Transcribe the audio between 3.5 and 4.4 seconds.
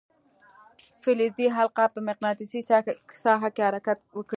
کې حرکت وکړي.